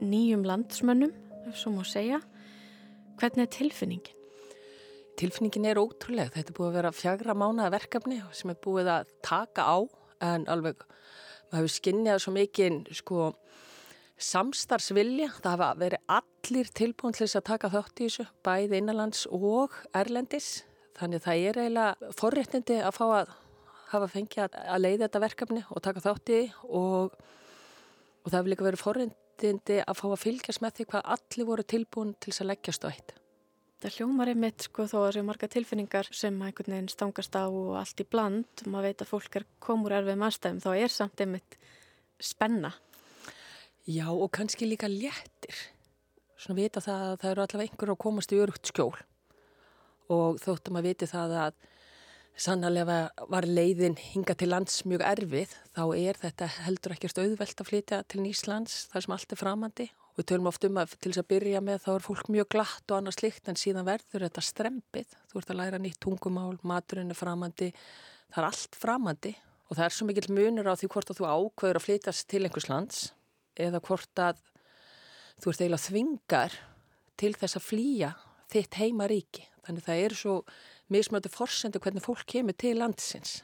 nýjum 0.00 0.46
landsmönnum, 0.48 1.12
ef 1.50 1.58
svo 1.60 1.74
má 1.74 1.82
segja. 1.84 2.22
Hvernig 3.20 3.44
er 3.44 3.52
tilfinningin? 3.52 4.16
Tilfinningin 5.20 5.68
er 5.68 5.80
ótrúlega. 5.82 6.32
Þetta 6.32 6.54
er 6.54 6.56
búið 6.56 6.70
að 6.70 6.78
vera 6.78 6.94
fjagra 6.96 7.36
mánaða 7.36 7.74
verkefni 7.76 8.22
sem 8.32 8.54
er 8.54 8.58
búið 8.64 8.88
að 8.94 9.12
taka 9.22 9.68
á 9.68 9.76
en 10.24 10.48
alveg 10.48 10.80
maður 11.50 11.60
hefur 11.60 11.74
skinnjað 11.76 12.24
svo 12.24 12.34
mikið 12.38 12.80
sko, 12.96 13.28
samstarfsvilja. 14.16 15.28
Það 15.36 15.52
hafa 15.52 15.70
verið 15.82 16.16
allir 16.16 16.72
tilbúin 16.80 17.12
til 17.16 17.26
þess 17.26 17.42
að 17.42 17.48
taka 17.50 17.72
þátt 17.76 18.00
í 18.00 18.08
þessu, 18.08 18.28
bæði 18.40 18.80
innanlands 18.80 19.26
og 19.28 19.76
erlendis. 19.92 20.62
Þannig 20.96 21.24
það 21.24 21.46
er 21.50 21.62
eiginlega 21.66 22.12
forréttindi 22.16 22.80
að 22.80 22.96
fá 22.96 23.06
að 23.20 23.36
hafa 23.92 24.10
fengið 24.10 24.58
að 24.58 24.82
leiða 24.82 25.06
þetta 25.06 25.22
verkefni 25.26 25.64
og 25.68 25.82
taka 25.84 26.02
þátt 26.04 26.32
í 26.32 26.42
og, 26.68 27.16
og 28.22 28.28
það 28.28 28.38
hefur 28.38 28.52
líka 28.52 28.66
verið 28.68 28.82
forréttindi 28.82 29.80
að 29.84 29.98
fá 29.98 30.06
að 30.10 30.22
fylgjast 30.22 30.62
með 30.64 30.78
því 30.78 30.86
hvað 30.92 31.10
allir 31.16 31.50
voru 31.50 31.66
tilbúin 31.74 32.14
til 32.18 32.32
þess 32.32 32.44
að 32.44 32.50
leggjast 32.52 32.86
á 32.86 32.88
eitt. 32.92 33.14
Það 33.82 33.96
hljómar 33.96 34.30
einmitt 34.30 34.62
sko 34.62 34.84
þó 34.86 34.94
að 34.94 35.04
það 35.04 35.16
séu 35.16 35.26
marga 35.26 35.48
tilfinningar 35.50 36.08
sem 36.14 36.36
einhvern 36.38 36.74
veginn 36.76 36.90
stangast 36.92 37.34
á 37.34 37.50
og 37.50 37.72
allt 37.80 37.98
í 37.98 38.06
bland 38.06 38.62
og 38.62 38.68
maður 38.70 38.88
veit 38.88 39.02
að 39.02 39.10
fólk 39.10 39.38
er 39.40 39.46
komur 39.64 39.94
erfið 39.96 40.20
maðurstæðum 40.20 40.60
þá 40.62 40.70
er 40.76 40.92
samt 40.94 41.22
einmitt 41.24 41.56
spenna. 42.22 42.70
Já 43.90 44.06
og 44.12 44.30
kannski 44.30 44.68
líka 44.70 44.86
léttir. 44.86 45.56
Svona 46.38 46.60
vita 46.60 46.82
það 46.84 47.02
að 47.08 47.16
það 47.24 47.32
eru 47.32 47.42
allavega 47.42 47.72
einhver 47.72 47.92
að 47.92 48.00
komast 48.06 48.34
í 48.34 48.38
örugt 48.38 48.70
skjól 48.70 48.94
og 50.12 50.38
þóttum 50.42 50.78
að 50.78 50.88
viti 50.92 51.08
það 51.10 51.36
að 51.48 51.58
sannlega 52.38 53.00
var 53.30 53.46
leiðin 53.46 53.98
hinga 54.00 54.34
til 54.38 54.48
lands 54.52 54.82
mjög 54.88 55.04
erfið 55.04 55.56
þá 55.76 55.82
er 55.96 56.20
þetta 56.22 56.48
heldur 56.66 56.94
ekkert 56.96 57.20
auðvelt 57.22 57.60
að 57.60 57.68
flytja 57.68 58.04
til 58.08 58.22
Nýslands 58.24 58.86
þar 58.92 59.04
sem 59.04 59.16
allt 59.16 59.34
er 59.34 59.40
framandi 59.40 59.88
Við 60.12 60.26
tölum 60.28 60.48
oft 60.50 60.64
um 60.68 60.76
að 60.76 60.92
til 61.00 61.08
þess 61.08 61.22
að 61.22 61.28
byrja 61.30 61.60
með 61.64 61.84
þá 61.86 61.92
er 61.94 62.02
fólk 62.04 62.26
mjög 62.34 62.48
glatt 62.52 62.92
og 62.92 62.98
annað 62.98 63.14
slikt 63.16 63.46
en 63.48 63.56
síðan 63.56 63.86
verður 63.86 64.26
þetta 64.26 64.42
strempið. 64.44 65.14
Þú 65.30 65.40
ert 65.40 65.52
að 65.52 65.58
læra 65.62 65.78
nýtt 65.80 66.00
tungumál, 66.04 66.58
maturinn 66.68 67.14
er 67.14 67.16
framandi, 67.16 67.70
það 68.28 68.42
er 68.42 68.48
allt 68.50 68.76
framandi 68.76 69.32
og 69.70 69.78
það 69.78 69.86
er 69.86 69.94
svo 69.96 70.08
mikill 70.10 70.34
munur 70.36 70.68
á 70.68 70.76
því 70.76 70.90
hvort 70.92 71.12
að 71.12 71.22
þú 71.22 71.30
ákveður 71.32 71.80
að 71.80 71.86
flytast 71.86 72.28
til 72.28 72.42
einhvers 72.44 72.68
lands 72.68 72.98
eða 73.56 73.80
hvort 73.86 74.20
að 74.20 74.42
þú 75.40 75.54
ert 75.54 75.64
eiginlega 75.64 75.86
þvingar 75.86 76.58
til 77.22 77.32
þess 77.40 77.56
að 77.56 77.66
flýja 77.70 78.12
þitt 78.52 78.80
heima 78.82 79.08
ríki. 79.08 79.46
Þannig 79.64 79.86
það 79.88 80.04
er 80.04 80.18
svo 80.18 80.36
mismötu 80.90 81.30
forsendu 81.32 81.80
hvernig 81.82 82.04
fólk 82.04 82.26
kemur 82.26 82.56
til 82.58 82.80
landsins. 82.82 83.40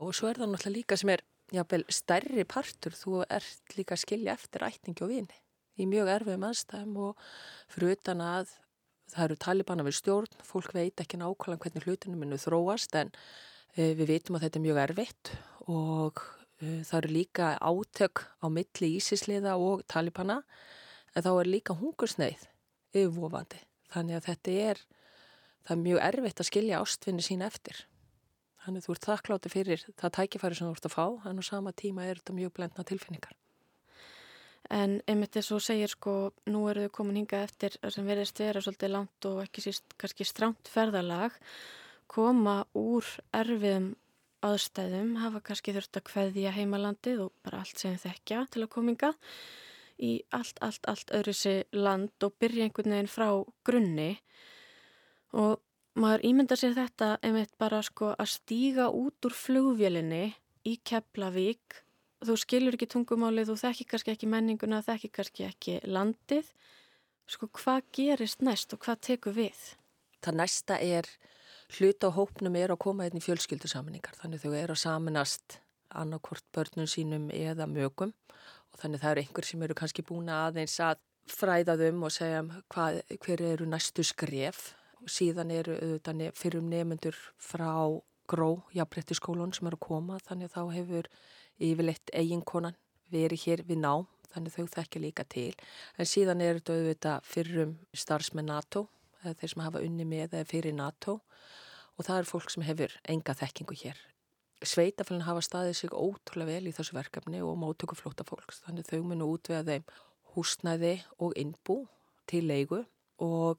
Og 0.00 0.14
svo 0.16 0.30
er 0.30 0.40
það 0.40 0.54
náttúrulega 0.54 0.76
líka 0.78 0.96
sem 0.96 1.12
er 1.12 1.24
jábel 1.50 1.84
stærri 1.90 2.44
partur, 2.46 2.94
þú 2.94 3.24
ert 3.26 3.76
líka 3.76 3.96
að 3.96 4.04
skilja 4.04 4.36
eftir 4.38 4.64
ætningi 4.64 5.04
og 5.04 5.10
vini 5.10 5.40
í 5.80 5.86
mjög 5.88 6.10
erfiðum 6.16 6.48
aðstæðum 6.50 6.98
og 7.06 7.30
fyrir 7.70 7.96
utan 7.96 8.22
að 8.24 8.52
það 9.10 9.24
eru 9.26 9.38
talibana 9.44 9.86
við 9.86 9.96
stjórn, 9.98 10.42
fólk 10.46 10.74
veit 10.76 11.02
ekki 11.02 11.18
nákvæmlega 11.20 11.64
hvernig 11.64 11.86
hlutinu 11.86 12.18
minu 12.20 12.38
þróast 12.40 12.94
en 13.00 13.10
e, 13.74 13.92
við 13.98 14.12
veitum 14.12 14.38
að 14.38 14.46
þetta 14.46 14.60
er 14.60 14.66
mjög 14.66 14.82
erfitt 14.84 15.32
og 15.66 16.22
e, 16.60 16.80
það 16.86 16.96
eru 17.00 17.12
líka 17.16 17.50
átök 17.58 18.24
á 18.38 18.46
milli 18.52 18.92
ísisliða 18.98 19.56
og 19.58 19.82
talibana. 19.90 20.40
En 21.16 21.26
þá 21.26 21.32
er 21.32 21.50
líka 21.50 21.74
hungursneið 21.74 22.44
yfirvofandi. 22.94 23.58
Þannig 23.90 24.20
að 24.20 24.26
þetta 24.28 24.56
er, 24.70 24.82
er 25.68 25.80
mjög 25.80 26.00
erfitt 26.06 26.40
að 26.40 26.48
skilja 26.50 26.80
ástfinni 26.80 27.24
sín 27.24 27.44
eftir. 27.44 27.84
Þannig 28.64 28.84
þú 28.84 28.94
ert 28.94 29.06
þakkláti 29.08 29.52
fyrir 29.52 29.84
það 30.00 30.16
tækifæri 30.16 30.58
sem 30.58 30.68
þú 30.68 30.76
ert 30.76 30.88
að 30.88 30.96
fá 30.96 31.04
en 31.30 31.40
á 31.40 31.44
sama 31.44 31.72
tíma 31.72 32.04
er 32.08 32.20
þetta 32.20 32.36
mjög 32.36 32.52
blendna 32.56 32.84
tilfinningar. 32.84 33.36
En 34.70 35.00
einmitt 35.10 35.34
þess 35.34 35.54
að 35.56 35.64
segir 35.66 35.90
sko, 35.90 36.12
nú 36.46 36.66
eru 36.70 36.84
þau 36.86 36.92
komin 37.00 37.18
hinga 37.22 37.40
eftir 37.46 37.74
sem 37.90 38.06
verðist 38.06 38.38
vera 38.38 38.60
svolítið 38.62 38.92
langt 38.92 39.26
og 39.26 39.40
ekki 39.42 39.64
síst 39.64 39.96
kannski 39.98 40.26
stránt 40.28 40.70
ferðalag, 40.70 41.34
koma 42.10 42.60
úr 42.78 43.06
erfiðum 43.34 43.94
aðstæðum, 44.46 45.16
hafa 45.20 45.42
kannski 45.44 45.74
þurft 45.76 45.98
að 45.98 46.12
hveðja 46.12 46.52
heimalandið 46.54 47.24
og 47.26 47.32
bara 47.44 47.64
allt 47.64 47.80
sem 47.80 47.98
þekkja 48.00 48.44
til 48.52 48.64
að 48.64 48.72
kominga 48.72 49.10
í 50.00 50.12
allt, 50.36 50.60
allt, 50.64 50.86
allt 50.88 51.12
öðru 51.16 51.34
sér 51.36 51.66
land 51.76 52.24
og 52.24 52.36
byrja 52.40 52.68
einhvern 52.68 52.94
veginn 52.94 53.10
frá 53.10 53.28
grunni 53.66 54.12
og 55.36 55.60
maður 56.00 56.24
ímynda 56.30 56.56
sér 56.58 56.74
þetta 56.76 57.12
einmitt 57.22 57.52
bara 57.58 57.82
sko 57.86 58.14
að 58.16 58.34
stíga 58.34 58.88
út 58.94 59.26
úr 59.26 59.36
flugvélinni 59.36 60.24
í 60.66 60.76
Keflavík 60.86 61.82
þú 62.26 62.36
skilur 62.40 62.76
ekki 62.76 62.88
tungumálið, 62.90 63.50
þú 63.50 63.56
þekkir 63.62 63.88
kannski 63.94 64.14
ekki 64.14 64.28
menninguna, 64.30 64.82
þekkir 64.84 65.12
kannski 65.16 65.46
ekki 65.48 65.78
landið. 65.88 66.48
Sko 67.30 67.48
hvað 67.56 67.84
gerist 67.96 68.42
næst 68.44 68.74
og 68.74 68.82
hvað 68.84 69.02
tekur 69.06 69.36
við? 69.36 69.60
Það 70.20 70.40
næsta 70.42 70.78
er, 70.82 71.06
hluta 71.78 72.10
á 72.10 72.16
hópnum 72.16 72.58
er 72.58 72.74
að 72.74 72.82
koma 72.84 73.06
inn 73.08 73.20
í 73.20 73.24
fjölskyldusaminningar. 73.24 74.18
Þannig 74.20 74.42
þau 74.42 74.52
eru 74.52 74.76
að 74.76 74.82
saminast 74.82 75.60
annarkort 75.90 76.44
börnum 76.54 76.88
sínum 76.90 77.30
eða 77.34 77.66
mögum 77.70 78.12
og 78.70 78.82
þannig 78.82 79.00
það 79.02 79.12
eru 79.12 79.22
einhver 79.24 79.46
sem 79.48 79.62
eru 79.66 79.78
kannski 79.78 80.04
búin 80.06 80.28
aðeins 80.30 80.76
að 80.84 81.00
fræða 81.30 81.74
þum 81.80 82.04
og 82.06 82.12
segja 82.14 82.44
hvað, 82.70 83.00
hver 83.24 83.42
eru 83.48 83.66
næstu 83.70 84.04
skref 84.06 84.68
síðan 85.08 85.52
eru 85.54 85.76
auðvitað 85.78 86.30
fyrir 86.36 86.60
um 86.60 86.70
nefnendur 86.70 87.18
frá 87.40 87.72
gró, 88.30 88.62
jafnbretti 88.74 89.16
skólun 89.18 89.52
sem 89.54 89.66
eru 89.68 89.78
að 89.78 89.86
koma 89.86 90.18
þannig 90.26 90.52
þá 90.52 90.62
hefur 90.74 91.08
yfirleitt 91.60 92.12
eiginkonan 92.14 92.76
verið 93.10 93.44
hér 93.46 93.62
við 93.66 93.80
ná, 93.82 93.94
þannig 94.30 94.54
þau 94.54 94.66
þekkja 94.76 95.02
líka 95.02 95.26
til. 95.26 95.52
En 95.98 96.06
síðan 96.08 96.42
er 96.44 96.60
þetta 96.60 96.76
auðvitað 96.76 97.26
fyrrum 97.26 97.74
starfsmenn 97.96 98.50
NATO, 98.52 98.86
þeir 99.24 99.52
sem 99.52 99.64
hafa 99.64 99.82
unni 99.84 100.06
með 100.08 100.38
eða 100.38 100.48
fyrir 100.48 100.76
NATO 100.76 101.18
og 101.98 102.06
það 102.06 102.22
er 102.22 102.30
fólk 102.30 102.52
sem 102.54 102.64
hefur 102.64 102.94
enga 103.10 103.34
þekkingu 103.36 103.76
hér. 103.82 103.98
Sveitafélagin 104.60 105.24
hafa 105.26 105.42
staðið 105.44 105.76
sig 105.78 105.92
ótrúlega 105.96 106.54
vel 106.54 106.68
í 106.68 106.74
þessu 106.76 106.94
verkefni 106.96 107.40
og 107.44 107.56
mótöku 107.60 107.96
flóta 107.96 108.24
fólks, 108.28 108.60
þannig 108.66 108.88
þau 108.88 109.00
munu 109.08 109.28
útvega 109.34 109.64
þeim 109.66 109.86
húsnæði 110.34 110.94
og 111.18 111.34
innbú 111.40 111.82
til 112.30 112.44
leigu 112.46 112.84
og 113.24 113.58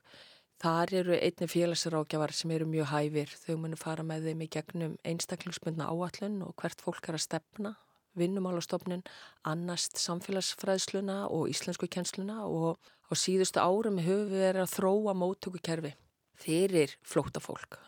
Þar 0.61 0.91
eru 0.93 1.15
einni 1.17 1.47
félagsrákjafar 1.49 2.31
sem 2.37 2.51
eru 2.53 2.67
mjög 2.69 2.91
hæfir. 2.91 3.31
Þau 3.33 3.55
munu 3.63 3.77
fara 3.81 4.03
með 4.05 4.27
þeim 4.29 4.43
í 4.45 4.47
gegnum 4.53 4.91
einstaklingsmyndna 5.09 5.87
áallun 5.89 6.43
og 6.45 6.53
hvert 6.61 6.83
fólk 6.85 7.07
er 7.09 7.17
að 7.17 7.23
stefna 7.23 7.71
vinnumálastofnin 8.19 9.01
annast 9.47 9.97
samfélagsfræðsluna 9.97 11.23
og 11.33 11.49
íslensku 11.49 11.89
kjensluna 11.89 12.43
og 12.45 12.77
á 13.09 13.13
síðustu 13.17 13.63
árum 13.63 13.97
höfum 14.03 14.29
við 14.29 14.43
verið 14.45 14.65
að 14.67 14.75
þróa 14.75 15.15
móttökukerfi 15.17 15.95
fyrir 16.37 16.93
flótafólk. 17.01 17.79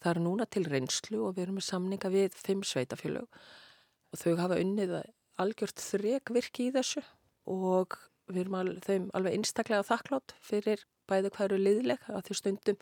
Það 0.00 0.10
er 0.14 0.22
núna 0.24 0.48
til 0.48 0.64
reynslu 0.64 1.20
og 1.26 1.36
við 1.36 1.46
erum 1.46 1.60
með 1.60 1.68
samninga 1.68 2.12
við 2.14 2.40
fimm 2.40 2.64
sveitafélög 2.64 3.28
og 3.28 4.22
þau 4.22 4.34
hafa 4.40 4.60
unnið 4.64 4.96
algjört 5.42 5.84
þrek 5.90 6.32
virki 6.32 6.70
í 6.70 6.74
þessu 6.74 7.04
og 7.52 7.98
við 8.32 8.46
erum 8.46 8.58
al, 8.62 8.74
þeim 8.80 9.10
alveg 9.12 9.36
einstaklega 9.36 9.84
þakklátt 9.90 10.38
fyrir 10.40 10.88
bæði 11.10 11.32
hvað 11.34 11.48
eru 11.48 11.60
liðleg 11.60 12.06
að 12.10 12.22
því 12.28 12.38
stundum 12.40 12.78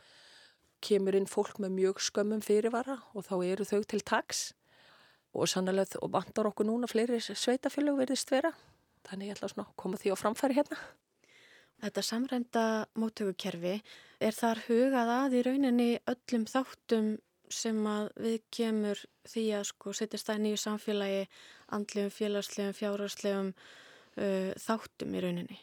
kemur 0.82 1.16
inn 1.16 1.30
fólk 1.30 1.60
með 1.62 1.76
mjög 1.76 2.02
skömmum 2.02 2.42
fyrirvara 2.44 2.98
og 3.14 3.26
þá 3.28 3.34
eru 3.52 3.66
þau 3.68 3.82
til 3.88 4.02
taks. 4.06 4.50
Og 5.32 5.48
sannlega 5.48 6.00
og 6.02 6.12
vantar 6.12 6.48
okkur 6.50 6.68
núna 6.68 6.90
fleiri 6.90 7.20
sveitafélög 7.22 8.02
verðist 8.02 8.32
vera. 8.32 8.52
Þannig 9.08 9.30
ég 9.30 9.38
ætla 9.38 9.64
að 9.64 9.72
koma 9.80 9.98
því 9.98 10.12
á 10.12 10.16
framfæri 10.18 10.58
hérna. 10.58 10.78
Þetta 11.82 12.02
samrænda 12.06 12.64
móttökukerfi 12.94 13.78
er 14.22 14.36
þar 14.36 14.60
hugað 14.68 15.12
að 15.16 15.38
í 15.38 15.42
rauninni 15.48 15.88
öllum 16.12 16.44
þáttum 16.46 17.16
sem 17.52 17.80
að 17.88 18.12
við 18.22 18.38
kemur 18.54 19.02
því 19.28 19.46
að 19.58 19.66
sko 19.72 19.94
setjast 19.96 20.30
það 20.30 20.44
nýju 20.44 20.60
samfélagi 20.62 21.24
andlegum, 21.74 22.14
félagslegum, 22.14 22.78
fjárhagslegum 22.78 23.50
uh, 23.52 24.52
þáttum 24.62 25.18
í 25.18 25.24
rauninni 25.26 25.58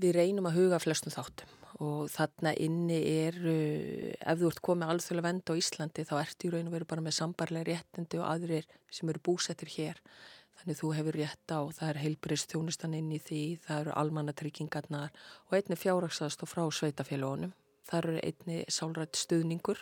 Við 0.00 0.14
reynum 0.16 0.46
að 0.48 0.56
huga 0.56 0.78
flestum 0.80 1.12
þáttum 1.12 1.56
og 1.80 2.10
þarna 2.12 2.52
inni 2.60 2.98
er, 3.24 3.36
ef 4.20 4.40
þú 4.40 4.48
ert 4.50 4.60
komið 4.64 4.92
alþjóðlega 4.92 5.26
vend 5.26 5.52
á 5.52 5.54
Íslandi 5.60 6.04
þá 6.08 6.14
ert 6.20 6.44
í 6.44 6.50
raun 6.52 6.68
og 6.68 6.74
veru 6.74 6.88
bara 6.88 7.04
með 7.04 7.16
sambarlega 7.16 7.68
réttindi 7.70 8.20
og 8.20 8.26
aðrir 8.28 8.68
sem 8.92 9.08
eru 9.12 9.22
búsettir 9.24 9.72
hér. 9.72 10.00
Þannig 10.60 10.76
þú 10.76 10.90
hefur 10.96 11.16
rétt 11.16 11.54
á, 11.56 11.60
það 11.72 11.88
er 11.88 12.00
heilbrist 12.02 12.52
þjónustan 12.52 12.96
inn 12.96 13.12
í 13.16 13.20
því, 13.24 13.42
það 13.64 13.82
eru 13.84 13.94
almannatryggingarnar 14.02 15.22
og 15.48 15.56
einni 15.56 15.78
fjárraksast 15.80 16.44
og 16.44 16.52
frá 16.52 16.66
sveitafélagunum. 16.68 17.54
Það 17.88 18.00
eru 18.02 18.18
einni 18.28 18.58
sálrætt 18.68 19.16
stuðningur 19.16 19.80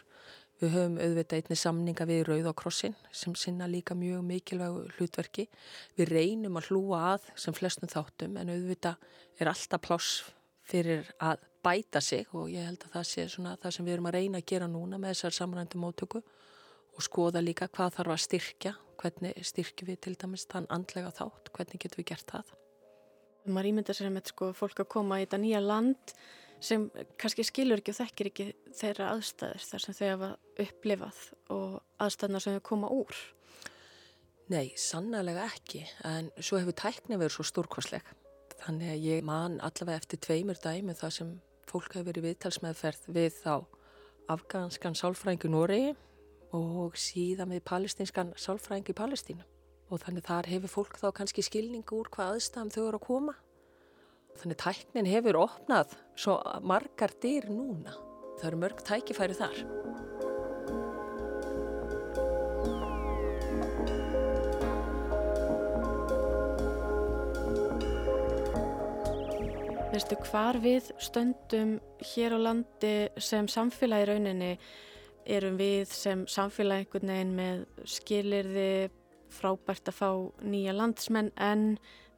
Við 0.59 0.73
höfum 0.75 0.97
auðvitað 0.99 1.39
einni 1.39 1.57
samninga 1.59 2.07
við 2.09 2.25
Rauðakrossin 2.27 2.97
sem 3.15 3.35
sinna 3.39 3.69
líka 3.71 3.95
mjög 3.95 4.25
mikilvægu 4.27 4.81
hlutverki. 4.97 5.45
Við 5.95 6.11
reynum 6.11 6.59
að 6.59 6.73
hlúa 6.73 7.03
að 7.13 7.29
sem 7.39 7.55
flestum 7.55 7.91
þáttum 7.93 8.35
en 8.41 8.51
auðvitað 8.51 8.99
er 9.39 9.53
alltaf 9.53 9.85
pláss 9.87 10.25
fyrir 10.69 11.07
að 11.23 11.45
bæta 11.63 12.03
sig 12.03 12.27
og 12.35 12.51
ég 12.51 12.67
held 12.67 12.83
að 12.87 12.97
það 12.97 13.07
sé 13.11 13.27
svona 13.31 13.55
það 13.63 13.77
sem 13.77 13.87
við 13.87 13.97
erum 13.97 14.11
að 14.11 14.19
reyna 14.19 14.43
að 14.43 14.49
gera 14.51 14.69
núna 14.71 14.99
með 14.99 15.15
þessar 15.15 15.37
samrændum 15.39 15.85
móttöku 15.85 16.23
og 16.99 17.07
skoða 17.07 17.43
líka 17.45 17.69
hvað 17.71 17.95
þarf 17.99 18.15
að 18.15 18.23
styrkja, 18.25 18.75
hvernig 18.99 19.39
styrkjum 19.47 19.93
við 19.93 20.01
til 20.03 20.15
dæmis 20.19 20.47
þann 20.51 20.67
andlega 20.75 21.15
þátt, 21.15 21.53
hvernig 21.55 21.83
getum 21.85 22.03
við 22.03 22.09
gert 22.11 22.35
það. 22.35 22.53
Maður 23.49 23.71
ímynda 23.71 23.95
sér 23.95 24.11
með 24.13 24.33
sko, 24.33 24.51
fólk 24.59 24.83
að 24.83 24.91
koma 24.97 25.21
í 25.21 25.25
þetta 25.25 25.41
nýja 25.45 25.61
land 25.63 26.15
sem 26.65 26.87
kannski 27.21 27.45
skilur 27.47 27.81
ekki 27.81 27.93
og 27.95 27.99
þekkir 28.01 28.31
ekki 28.31 28.47
þeirra 28.77 29.11
aðstæðir 29.15 29.67
þar 29.71 29.85
sem 29.85 29.97
þau 29.99 30.07
hafa 30.09 30.31
upplifað 30.65 31.21
og 31.55 31.75
aðstæðnar 32.03 32.45
sem 32.45 32.57
þau 32.57 32.65
koma 32.69 32.91
úr. 32.95 33.19
Nei, 34.49 34.73
sannlega 34.81 35.45
ekki, 35.45 35.85
en 36.09 36.31
svo 36.41 36.59
hefur 36.61 36.77
tækni 36.79 37.19
verið 37.21 37.37
svo 37.37 37.47
stórkosleg. 37.47 38.05
Þannig 38.59 38.95
að 38.95 39.05
ég 39.05 39.27
man 39.27 39.59
allavega 39.63 40.01
eftir 40.01 40.23
tveimur 40.25 40.59
dæmi 40.63 40.97
það 40.99 41.15
sem 41.19 41.35
fólk 41.69 41.93
hefur 41.95 42.09
verið 42.11 42.31
viðtalsmeðferð 42.31 43.11
við 43.15 43.37
þá 43.43 43.53
afganskan 44.33 44.97
sálfræðingu 44.99 45.53
Noregi 45.53 45.93
og 46.57 46.97
síðan 46.99 47.53
við 47.53 47.67
palestinskan 47.69 48.33
sálfræðingu 48.41 48.95
í 48.95 48.99
Palestínu. 48.99 49.45
Og 49.93 50.01
þannig 50.03 50.27
þar 50.27 50.49
hefur 50.49 50.73
fólk 50.73 50.99
þá 51.01 51.11
kannski 51.21 51.45
skilningu 51.45 52.01
úr 52.01 52.11
hvað 52.13 52.35
aðstæðum 52.35 52.73
þau 52.73 52.83
eru 52.87 52.99
að 52.99 53.07
koma 53.07 53.37
Þannig 54.39 54.59
tæknin 54.63 55.09
hefur 55.11 55.41
opnað 55.41 55.97
svo 56.19 56.39
margar 56.67 57.15
dyr 57.23 57.47
núna. 57.51 57.95
Það 58.39 58.49
eru 58.51 58.61
mörg 58.63 58.83
tækifæri 58.87 59.37
þar. 59.39 59.61
Veistu 69.89 70.19
hvar 70.29 70.59
við 70.63 70.93
stöndum 71.03 71.79
hér 72.13 72.37
á 72.37 72.39
landi 72.39 72.93
sem 73.19 73.49
samfélagi 73.51 74.11
rauninni 74.11 74.53
erum 75.27 75.57
við 75.59 75.91
sem 75.91 76.27
samfélagi 76.31 76.87
einhvern 76.87 77.15
veginn 77.15 77.33
með 77.39 77.65
skilirði 77.97 78.69
frábært 79.33 79.91
að 79.91 79.99
fá 79.99 80.11
nýja 80.45 80.75
landsmenn 80.77 81.33
en 81.35 81.65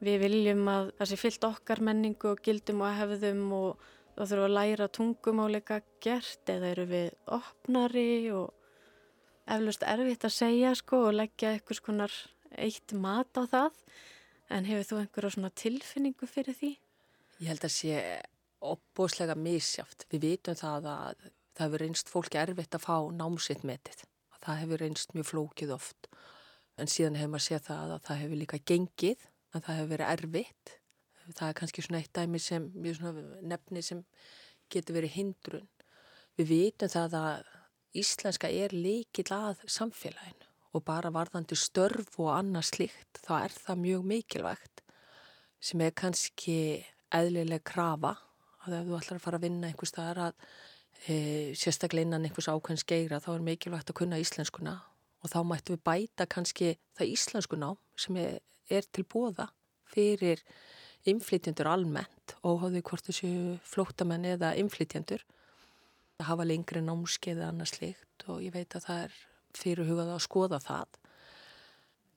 við 0.00 0.22
viljum 0.24 0.68
að 0.72 0.92
það 0.98 1.10
sé 1.10 1.18
fyllt 1.20 1.46
okkar 1.48 1.82
menningu 1.84 2.32
og 2.32 2.42
gildum 2.44 2.84
og 2.84 2.96
hefðum 2.96 3.42
og 3.56 3.88
þá 4.16 4.22
þurfum 4.22 4.46
að 4.46 4.56
læra 4.56 4.88
tungumáleika 4.96 5.80
gert 6.02 6.52
eða 6.52 6.72
eru 6.74 6.86
við 6.90 7.10
opnari 7.36 8.10
og 8.34 8.54
eflust 9.50 9.84
erfitt 9.86 10.26
að 10.26 10.36
segja 10.36 10.74
sko 10.78 11.04
og 11.08 11.16
leggja 11.18 11.54
eitthvað 11.54 11.80
skonar 11.80 12.16
eitt 12.58 12.94
mat 12.96 13.40
á 13.40 13.44
það 13.48 13.82
en 14.50 14.66
hefur 14.66 14.88
þú 14.88 15.00
einhverja 15.00 15.34
svona 15.36 15.52
tilfinningu 15.54 16.28
fyrir 16.28 16.56
því? 16.58 16.72
Ég 17.40 17.52
held 17.52 17.64
að 17.64 17.74
sé 17.74 18.00
opbóslega 18.60 19.36
misjáft. 19.38 20.04
Við 20.10 20.26
vitum 20.26 20.58
það 20.58 20.88
að 20.90 21.26
það 21.56 21.64
hefur 21.64 21.84
reynst 21.84 22.12
fólki 22.12 22.40
erfitt 22.40 22.76
að 22.76 22.84
fá 22.84 22.96
námsitt 23.14 23.64
metið. 23.64 24.04
Það 24.40 24.60
hefur 24.64 24.82
reynst 24.84 25.14
mjög 25.14 25.28
flókið 25.30 25.74
oft 25.76 26.10
en 26.80 26.88
síðan 26.88 27.18
hefur 27.20 27.34
maður 27.34 27.46
séð 27.46 27.64
það 27.68 27.94
að 27.94 28.02
það 28.08 28.20
hefur 28.22 28.40
líka 28.40 28.60
gengið 28.70 29.24
að 29.54 29.64
það 29.64 29.80
hefur 29.80 29.92
verið 29.94 30.12
erfitt. 30.14 30.76
Það 31.30 31.48
er 31.48 31.56
kannski 31.60 31.84
svona 31.84 32.00
eitt 32.00 32.12
dæmi 32.16 32.40
sem, 32.42 32.68
nefni 33.46 33.82
sem 33.86 34.04
getur 34.72 34.98
verið 34.98 35.16
hindrun. 35.16 35.68
Við 36.38 36.50
vitum 36.50 36.90
það 36.90 37.16
að 37.20 37.50
íslenska 38.00 38.50
er 38.50 38.74
líkil 38.74 39.26
að 39.34 39.62
samfélaginu 39.66 40.48
og 40.76 40.84
bara 40.86 41.10
varðandi 41.10 41.58
störf 41.58 42.18
og 42.22 42.30
annað 42.36 42.68
slikt 42.68 43.20
þá 43.24 43.32
er 43.40 43.54
það 43.54 43.80
mjög 43.84 44.04
mikilvægt 44.12 44.82
sem 45.60 45.82
er 45.82 45.94
kannski 45.98 46.58
eðlileg 47.14 47.64
krafa 47.66 48.14
að 48.66 48.76
ef 48.78 48.86
þú 48.86 48.98
ætlar 49.00 49.18
að 49.18 49.24
fara 49.24 49.40
að 49.40 49.46
vinna 49.48 49.70
einhver 49.70 49.90
staðar 49.90 50.20
að 50.28 50.44
e, 51.10 51.16
sérstaklega 51.58 52.06
innan 52.06 52.28
einhvers 52.28 52.48
ákveðins 52.52 52.86
geira 52.86 53.20
þá 53.22 53.32
er 53.34 53.46
mikilvægt 53.48 53.90
að 53.90 53.98
kunna 54.02 54.20
íslenskuna 54.22 54.76
og 55.20 55.32
þá 55.32 55.40
mættum 55.48 55.76
við 55.76 55.84
bæta 55.90 56.28
kannski 56.30 56.76
það 56.96 57.14
íslenskuná 57.16 57.72
sem 57.98 58.20
er, 58.22 58.38
er 58.70 58.86
til 58.90 59.04
bóða 59.08 59.48
fyrir 59.90 60.42
inflytjendur 61.08 61.68
almennt 61.70 62.36
og 62.44 62.62
hóðu 62.64 62.82
hvort 62.84 63.08
þessu 63.08 63.30
flótamenn 63.66 64.26
eða 64.34 64.52
inflytjendur 64.60 65.24
að 66.20 66.28
hafa 66.28 66.46
lengri 66.46 66.82
námskeið 66.84 67.38
eða 67.38 67.50
annað 67.54 67.72
slikt 67.74 68.26
og 68.28 68.42
ég 68.44 68.54
veit 68.54 68.76
að 68.76 68.86
það 68.86 69.04
er 69.06 69.18
fyrirhugað 69.56 70.12
að 70.14 70.24
skoða 70.26 70.60
það. 70.62 70.98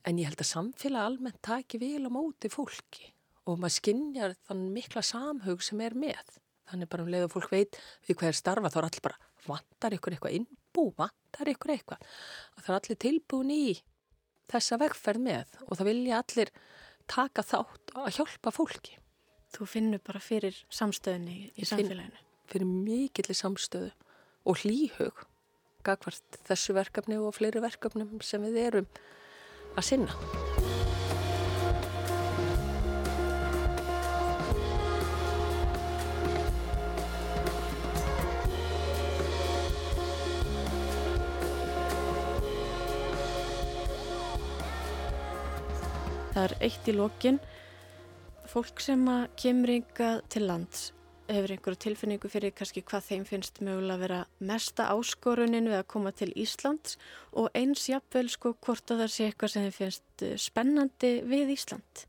En 0.03 0.19
ég 0.19 0.27
held 0.27 0.43
að 0.43 0.49
samfélag 0.51 1.07
almennt 1.07 1.41
taki 1.45 1.79
vil 1.79 2.03
á 2.03 2.11
móti 2.11 2.51
fólki 2.51 3.13
og 3.47 3.59
maður 3.59 3.77
skinnjar 3.77 4.35
þann 4.47 4.65
mikla 4.75 5.03
samhug 5.03 5.63
sem 5.63 5.79
er 5.83 5.95
með. 5.95 6.39
Þannig 6.69 6.91
bara 6.91 7.05
um 7.05 7.11
leið 7.11 7.27
og 7.27 7.33
fólk 7.37 7.53
veit 7.53 7.79
við 8.07 8.19
hvað 8.19 8.29
er 8.31 8.39
starfa 8.39 8.71
þá 8.71 8.77
er 8.81 8.89
allir 8.89 9.05
bara 9.07 9.31
vantar 9.47 9.95
ykkur 9.95 10.15
eitthvað? 10.15 10.37
Innbú, 10.39 10.85
vantar 10.99 11.51
ykkur 11.51 11.73
eitthvað? 11.75 12.05
Og 12.55 12.63
það 12.63 12.69
er 12.73 12.79
allir 12.79 13.01
tilbúin 13.03 13.55
í 13.55 13.63
þessa 14.51 14.79
vegferð 14.81 15.25
með 15.27 15.57
og 15.67 15.77
það 15.79 15.89
vilja 15.89 16.21
allir 16.21 16.53
taka 17.11 17.43
þátt 17.45 17.93
að 17.99 18.13
hjálpa 18.17 18.53
fólki. 18.55 18.97
Þú 19.53 19.67
finnur 19.69 20.01
bara 20.05 20.21
fyrir 20.23 20.57
samstöðinni 20.73 21.51
í 21.53 21.67
samfélaginu? 21.67 22.23
Fyrir 22.49 22.69
mikillir 22.69 23.37
samstöðu 23.37 23.91
og 24.49 24.63
hlýhug 24.63 25.27
gagvart 25.83 26.41
þessu 26.47 26.75
verkefni 26.77 27.19
og 27.19 27.35
fleiri 27.35 27.63
verkefnum 27.63 28.19
sem 28.23 28.43
við 28.47 28.61
erum 28.67 28.91
að 29.75 29.87
sinna. 29.91 30.52
Það 46.33 46.43
er 46.47 46.53
eitt 46.65 46.87
í 46.89 46.93
lokin. 46.97 47.39
Fólk 48.49 48.81
sem 48.81 49.01
að 49.09 49.23
kemur 49.39 49.71
yngað 49.77 50.21
til 50.33 50.45
lands 50.49 50.91
hefur 51.29 51.53
einhverju 51.53 51.79
tilfinningu 51.85 52.29
fyrir 52.29 52.51
kannski 52.55 52.83
hvað 52.83 53.05
þeim 53.07 53.23
finnst 53.27 53.61
mögulega 53.63 53.95
að 53.95 54.01
vera 54.03 54.17
mesta 54.43 54.89
áskorunin 54.91 55.69
við 55.69 55.77
að 55.77 55.87
koma 55.93 56.11
til 56.11 56.29
Íslands 56.39 56.97
og 57.31 57.47
eins 57.55 57.85
jafnvel 57.87 58.25
sko 58.33 58.53
hvort 58.65 58.91
að 58.91 59.05
það 59.05 59.13
sé 59.13 59.27
eitthvað 59.29 59.53
sem 59.53 59.67
þeim 59.67 59.75
finnst 59.77 60.25
eh, 60.25 60.35
spennandi 60.41 61.13
við 61.29 61.53
Ísland. 61.55 62.03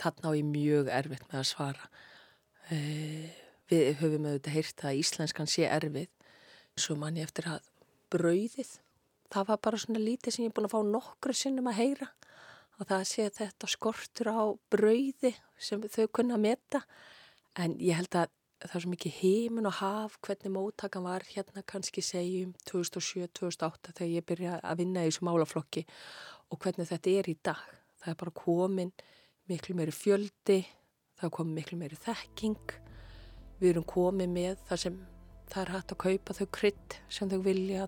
Þarna 0.00 0.32
á 0.34 0.38
ég 0.40 0.50
mjög 0.50 0.90
erfitt 0.98 1.26
með 1.30 1.42
að 1.42 1.48
svara. 1.52 1.90
Eh, 2.74 3.30
við 3.70 3.90
höfum 4.00 4.28
auðvitað 4.28 4.56
heyrt 4.56 4.86
að 4.88 5.00
íslenskan 5.04 5.50
sé 5.50 5.68
erfið 5.70 6.08
svo 6.80 6.96
manni 6.98 7.22
eftir 7.22 7.48
að 7.50 7.66
brauðið 8.10 8.78
það 9.30 9.50
var 9.52 9.60
bara 9.62 9.78
svona 9.78 10.02
lítið 10.02 10.34
sem 10.34 10.44
ég 10.44 10.50
er 10.50 10.56
búin 10.56 10.66
að 10.66 10.74
fá 10.74 10.80
nokkru 10.86 11.36
sinnum 11.36 11.70
að 11.70 11.78
heyra 11.78 12.08
og 12.80 12.88
það 12.88 13.06
sé 13.08 13.28
þetta 13.36 13.68
skortur 13.68 14.30
á 14.32 14.40
brauði 14.72 15.34
sem 15.60 15.82
þau 15.84 16.06
kunna 16.16 16.38
að 16.38 16.44
meta. 16.46 16.80
En 17.60 17.76
ég 17.76 17.98
held 17.98 18.16
að 18.16 18.30
það 18.60 18.76
er 18.76 18.84
svo 18.84 18.92
mikið 18.92 19.16
heimin 19.20 19.68
og 19.68 19.78
haf 19.80 20.16
hvernig 20.24 20.52
móttakan 20.52 21.04
var 21.04 21.24
hérna 21.28 21.64
kannski 21.68 22.04
segjum 22.04 22.54
2007-2008 22.68 23.94
þegar 23.94 24.12
ég 24.14 24.26
byrja 24.28 24.58
að 24.60 24.82
vinna 24.82 25.04
í 25.04 25.10
þessu 25.10 25.26
málaflokki 25.28 25.84
og 26.52 26.60
hvernig 26.60 26.88
þetta 26.88 27.14
er 27.20 27.30
í 27.32 27.36
dag. 27.44 27.62
Það 28.00 28.12
er 28.12 28.20
bara 28.20 28.36
komin 28.36 28.92
miklu 29.50 29.76
meiri 29.76 29.94
fjöldi, 29.94 30.60
það 31.18 31.28
er 31.28 31.34
komin 31.36 31.56
miklu 31.56 31.80
meiri 31.80 31.98
þekking, 32.00 32.74
við 33.60 33.74
erum 33.74 33.88
komið 33.88 34.32
með 34.32 34.64
það 34.68 34.82
sem 34.84 34.98
það 35.50 35.62
er 35.62 35.74
hægt 35.74 35.94
að 35.94 36.02
kaupa 36.04 36.36
þau 36.38 36.48
krydd 36.56 36.98
sem 37.12 37.32
þau 37.32 37.40
vilja, 37.44 37.86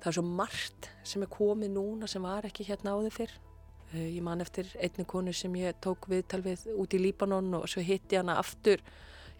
það 0.00 0.10
er 0.12 0.16
svo 0.16 0.26
margt 0.40 0.90
sem 1.04 1.24
er 1.24 1.32
komið 1.32 1.72
núna 1.76 2.08
sem 2.08 2.24
var 2.24 2.48
ekki 2.48 2.68
hérna 2.70 2.96
áður 2.96 3.16
fyrr 3.18 3.38
ég 3.98 4.22
man 4.22 4.40
eftir 4.44 4.68
einni 4.78 5.04
konu 5.08 5.32
sem 5.34 5.54
ég 5.58 5.78
tók 5.82 6.06
viðtal 6.10 6.42
við 6.44 6.66
út 6.78 6.94
í 6.94 7.00
Líbanon 7.02 7.54
og 7.58 7.68
svo 7.70 7.82
hitti 7.82 8.18
hana 8.20 8.38
aftur 8.38 8.82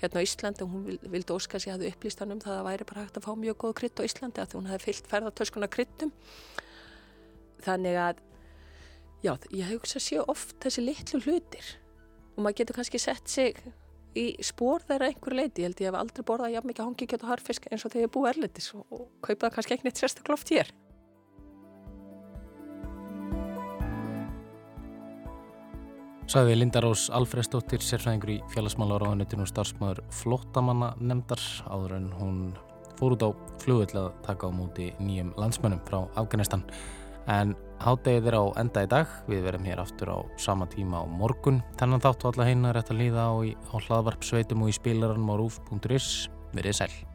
hérna 0.00 0.22
á 0.22 0.26
Íslandi 0.26 0.64
og 0.64 0.72
hún 0.72 0.98
vildi 1.12 1.34
óska 1.34 1.58
að 1.58 1.66
ég 1.66 1.76
hafði 1.76 1.90
upplýst 1.92 2.22
hann 2.22 2.34
um 2.34 2.40
það 2.40 2.54
að 2.54 2.58
það 2.58 2.68
væri 2.70 2.88
bara 2.88 3.04
hægt 3.04 3.20
að 3.20 3.26
fá 3.26 3.32
mjög 3.36 3.58
góð 3.62 3.74
krydd 3.80 4.00
á 4.00 4.08
Íslandi 4.08 4.42
að 4.42 4.56
hún 4.56 4.70
hefði 4.70 4.86
fyllt 4.86 5.10
ferðartöskuna 5.12 5.68
kryddum. 5.70 6.12
Þannig 7.60 8.00
að, 8.00 8.22
já, 9.20 9.32
ég 9.52 9.72
hugsa 9.74 10.00
sér 10.00 10.24
oft 10.32 10.56
þessi 10.64 10.86
litlu 10.86 11.20
hlutir 11.20 11.74
og 12.36 12.42
maður 12.42 12.58
getur 12.62 12.80
kannski 12.80 13.02
sett 13.02 13.28
sig 13.28 13.60
í 14.16 14.32
spór 14.42 14.82
þeirra 14.88 15.10
einhver 15.10 15.36
leiti. 15.36 15.62
Ég 15.62 15.70
held 15.70 15.82
ég 15.84 15.90
hef 15.92 15.98
aldrei 16.00 16.26
borðað 16.26 16.54
jafn 16.56 16.70
mikið 16.70 16.88
hongi 16.88 17.10
kjöt 17.10 17.26
og 17.26 17.34
harfisk 17.34 17.68
eins 17.70 17.84
og 17.84 17.92
þegar 17.92 18.08
ég 18.08 18.14
búið 18.16 18.30
erlendis 18.32 18.70
og, 18.74 19.04
kaupaði 19.22 19.54
kannski 19.54 19.76
ekki 19.76 19.86
neitt 19.86 20.00
sérstaklega 20.00 20.38
oft 20.38 20.54
hér. 20.54 20.72
Saði 26.30 26.52
Lindarós 26.60 27.08
Alfredsdóttir, 27.10 27.82
sérfræðingur 27.82 28.30
í 28.30 28.36
félagsmálaráðunitinu 28.52 29.42
og 29.42 29.48
starfsmöður 29.50 29.98
Flóttamanna 30.14 30.92
nefndar 31.02 31.42
áður 31.66 31.96
en 31.96 32.06
hún 32.20 32.36
fór 33.00 33.16
út 33.16 33.24
á 33.26 33.30
flugvill 33.58 33.98
að 34.04 34.06
taka 34.28 34.46
á 34.46 34.50
múti 34.54 34.92
nýjum 35.02 35.34
landsmönnum 35.34 35.82
frá 35.90 36.04
Afganistan. 36.14 36.62
En 37.26 37.56
hádegið 37.82 38.30
er 38.30 38.38
á 38.38 38.44
enda 38.62 38.86
í 38.86 38.92
dag, 38.94 39.18
við 39.26 39.42
verum 39.48 39.66
hér 39.66 39.82
aftur 39.82 40.14
á 40.14 40.18
sama 40.38 40.70
tíma 40.70 41.02
á 41.02 41.04
morgun. 41.10 41.64
Þannig 41.82 42.06
þáttu 42.06 42.30
alla 42.30 42.46
heina 42.52 42.78
rétt 42.78 42.94
að 42.94 43.02
líða 43.02 43.26
á, 43.26 43.34
á 43.50 43.76
hlaðvarp 43.90 44.22
sveitum 44.22 44.62
og 44.62 44.70
í 44.70 44.78
spilarann 44.78 45.26
á 45.26 45.34
rúf.is. 45.34 46.28
Verið 46.54 46.84
sæl. 46.84 47.09